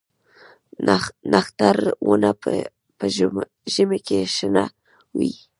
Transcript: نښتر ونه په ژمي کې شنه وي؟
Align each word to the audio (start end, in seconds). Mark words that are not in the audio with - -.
نښتر 1.31 1.77
ونه 2.09 2.31
په 2.97 3.05
ژمي 3.75 3.99
کې 4.07 4.19
شنه 4.35 4.63
وي؟ 5.17 5.31